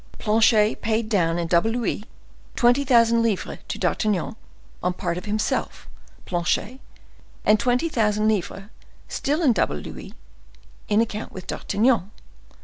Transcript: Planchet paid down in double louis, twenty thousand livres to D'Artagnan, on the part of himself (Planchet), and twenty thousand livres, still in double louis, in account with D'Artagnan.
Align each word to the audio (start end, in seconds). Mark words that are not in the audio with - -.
Planchet 0.17 0.81
paid 0.81 1.09
down 1.09 1.37
in 1.37 1.47
double 1.47 1.69
louis, 1.69 2.05
twenty 2.55 2.83
thousand 2.83 3.21
livres 3.21 3.59
to 3.67 3.77
D'Artagnan, 3.77 4.35
on 4.81 4.93
the 4.93 4.97
part 4.97 5.15
of 5.15 5.25
himself 5.25 5.87
(Planchet), 6.25 6.79
and 7.45 7.59
twenty 7.59 7.87
thousand 7.87 8.27
livres, 8.27 8.71
still 9.07 9.43
in 9.43 9.53
double 9.53 9.75
louis, 9.77 10.15
in 10.87 11.01
account 11.01 11.31
with 11.31 11.45
D'Artagnan. 11.45 12.09